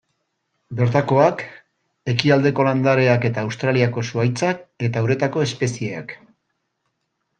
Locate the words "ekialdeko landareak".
2.13-3.27